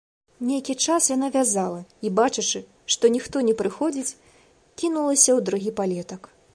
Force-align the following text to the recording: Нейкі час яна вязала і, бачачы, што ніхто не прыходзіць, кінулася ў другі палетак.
Нейкі 0.49 0.75
час 0.85 1.03
яна 1.15 1.27
вязала 1.35 1.81
і, 1.85 2.07
бачачы, 2.21 2.59
што 2.97 3.13
ніхто 3.19 3.45
не 3.51 3.57
прыходзіць, 3.63 4.17
кінулася 4.79 5.27
ў 5.27 5.39
другі 5.49 5.71
палетак. 5.81 6.21